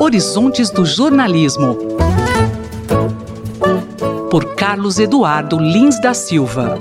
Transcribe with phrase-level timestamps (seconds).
[0.00, 1.76] Horizontes do Jornalismo.
[4.30, 6.78] Por Carlos Eduardo Lins da Silva.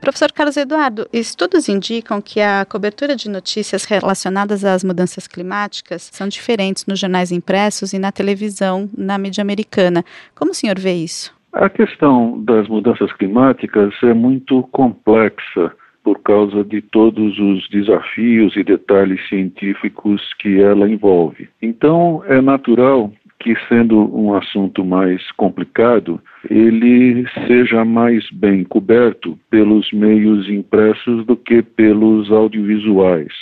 [0.00, 6.26] Professor Carlos Eduardo, estudos indicam que a cobertura de notícias relacionadas às mudanças climáticas são
[6.26, 10.04] diferentes nos jornais impressos e na televisão, na mídia americana.
[10.34, 11.32] Como o senhor vê isso?
[11.52, 15.72] A questão das mudanças climáticas é muito complexa
[16.02, 21.48] por causa de todos os desafios e detalhes científicos que ela envolve.
[21.60, 29.90] Então, é natural que, sendo um assunto mais complicado, ele seja mais bem coberto pelos
[29.92, 33.32] meios impressos do que pelos audiovisuais.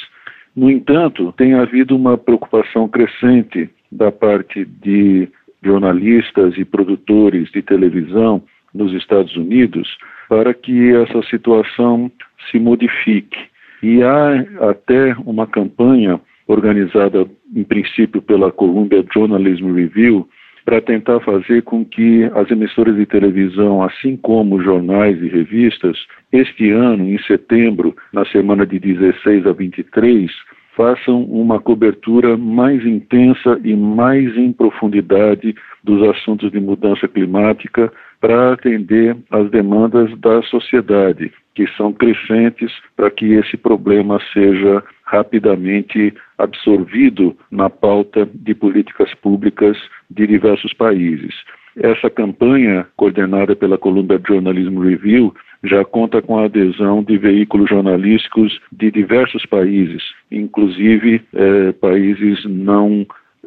[0.54, 5.28] No entanto, tem havido uma preocupação crescente da parte de
[5.62, 9.88] jornalistas e produtores de televisão nos Estados Unidos
[10.28, 12.10] para que essa situação
[12.50, 13.38] se modifique.
[13.82, 20.28] E há até uma campanha organizada, em princípio, pela Columbia Journalism Review,
[20.64, 25.96] para tentar fazer com que as emissoras de televisão, assim como jornais e revistas,
[26.30, 30.30] este ano, em setembro, na semana de 16 a 23,
[30.78, 38.52] façam uma cobertura mais intensa e mais em profundidade dos assuntos de mudança climática para
[38.52, 47.36] atender às demandas da sociedade, que são crescentes para que esse problema seja rapidamente absorvido
[47.50, 49.76] na pauta de políticas públicas
[50.08, 51.34] de diversos países.
[51.76, 58.60] Essa campanha, coordenada pela Columbia Journalism Review, já conta com a adesão de veículos jornalísticos
[58.72, 63.06] de diversos países, inclusive eh, países não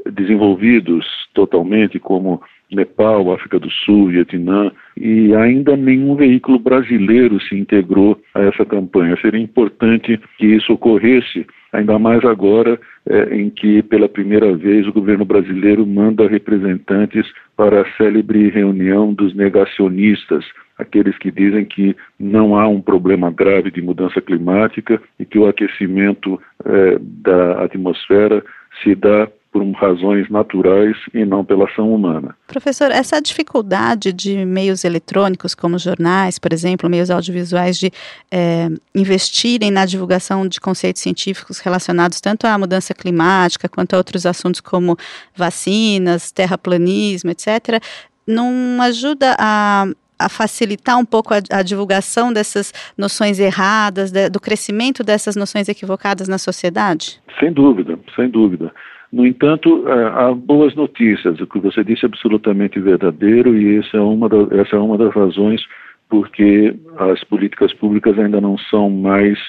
[0.09, 8.17] desenvolvidos totalmente, como Nepal, África do Sul, Vietnã, e ainda nenhum veículo brasileiro se integrou
[8.33, 9.17] a essa campanha.
[9.21, 14.93] Seria importante que isso ocorresse, ainda mais agora é, em que, pela primeira vez, o
[14.93, 17.25] governo brasileiro manda representantes
[17.57, 20.45] para a célebre reunião dos negacionistas,
[20.81, 25.47] aqueles que dizem que não há um problema grave de mudança climática e que o
[25.47, 28.43] aquecimento é, da atmosfera
[28.83, 32.35] se dá por razões naturais e não pela ação humana.
[32.47, 37.91] Professor, essa dificuldade de meios eletrônicos, como jornais, por exemplo, meios audiovisuais, de
[38.31, 44.25] é, investirem na divulgação de conceitos científicos relacionados tanto à mudança climática quanto a outros
[44.25, 44.97] assuntos como
[45.35, 47.83] vacinas, terraplanismo, etc.,
[48.25, 49.85] não ajuda a,
[50.25, 55.67] a facilitar um pouco a, a, divulgação dessas noções erradas, de, do crescimento dessas noções
[55.67, 57.19] equivocadas na sociedade?
[57.39, 58.71] Sem dúvida, sem dúvida.
[59.11, 61.39] No entanto, é, há boas notícias.
[61.39, 64.97] O que você disse é absolutamente verdadeiro e essa é uma, da, essa é uma
[64.97, 65.61] das razões
[66.09, 69.39] porque as políticas públicas ainda não são mais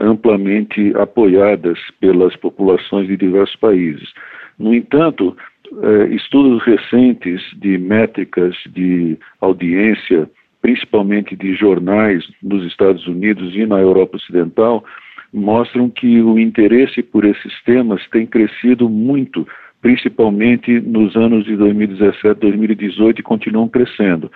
[0.00, 4.12] amplamente apoiadas pelas populações de diversos países.
[4.58, 5.36] No entanto,
[5.82, 10.28] é, estudos recentes de métricas de audiência,
[10.62, 14.84] principalmente de jornais nos Estados Unidos e na Europa Ocidental,
[15.32, 19.46] mostram que o interesse por esses temas tem crescido muito,
[19.82, 24.30] principalmente nos anos de 2017, 2018 e continuam crescendo.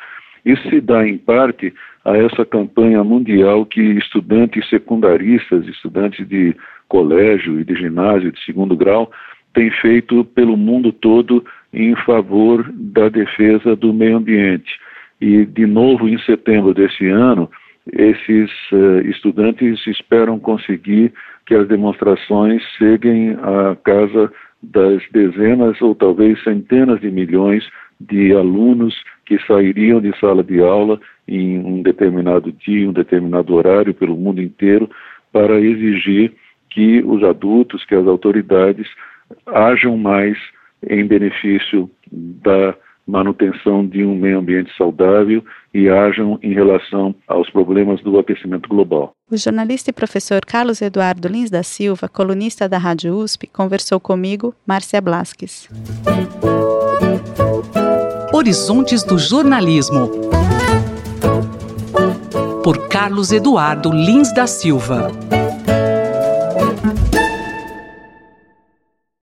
[0.44, 1.72] Isso se dá, em parte,
[2.04, 6.56] a essa campanha mundial que estudantes secundaristas, estudantes de
[6.88, 9.10] colégio e de ginásio de segundo grau,
[9.54, 14.78] têm feito pelo mundo todo em favor da defesa do meio ambiente.
[15.20, 17.50] E, de novo, em setembro desse ano,
[17.92, 21.12] esses uh, estudantes esperam conseguir
[21.46, 27.64] que as demonstrações cheguem à casa das dezenas ou talvez centenas de milhões
[28.00, 28.94] de alunos
[29.26, 34.40] que sairiam de sala de aula em um determinado dia, um determinado horário pelo mundo
[34.40, 34.88] inteiro
[35.32, 36.32] para exigir
[36.70, 38.88] que os adultos, que as autoridades
[39.46, 40.36] hajam mais
[40.88, 42.74] em benefício da
[43.06, 49.12] manutenção de um meio ambiente saudável e hajam em relação aos problemas do aquecimento global.
[49.30, 54.54] O jornalista e professor Carlos Eduardo Lins da Silva, colunista da Rádio USP, conversou comigo,
[54.66, 55.68] Márcia Blasques.
[58.32, 60.08] Horizontes do Jornalismo.
[62.62, 65.10] Por Carlos Eduardo Lins da Silva.